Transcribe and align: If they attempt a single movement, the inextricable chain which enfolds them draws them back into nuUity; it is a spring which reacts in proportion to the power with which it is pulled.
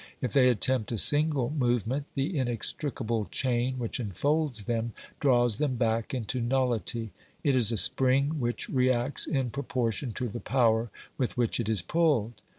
If 0.19 0.33
they 0.33 0.49
attempt 0.49 0.91
a 0.91 0.97
single 0.97 1.51
movement, 1.51 2.05
the 2.15 2.35
inextricable 2.35 3.25
chain 3.25 3.77
which 3.77 3.99
enfolds 3.99 4.65
them 4.65 4.93
draws 5.19 5.59
them 5.59 5.75
back 5.75 6.11
into 6.11 6.41
nuUity; 6.41 7.11
it 7.43 7.55
is 7.55 7.71
a 7.71 7.77
spring 7.77 8.39
which 8.39 8.67
reacts 8.67 9.27
in 9.27 9.51
proportion 9.51 10.11
to 10.13 10.27
the 10.27 10.39
power 10.39 10.89
with 11.19 11.37
which 11.37 11.59
it 11.59 11.69
is 11.69 11.83
pulled. 11.83 12.41